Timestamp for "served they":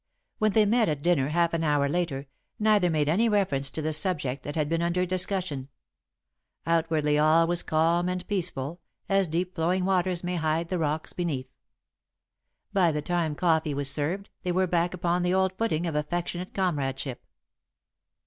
13.91-14.51